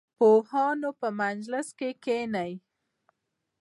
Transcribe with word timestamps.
د 0.03 0.03
پوهانو 0.19 0.89
په 0.99 1.07
مجلس 1.21 1.67
کې 1.79 1.89
کښېنئ. 2.03 2.53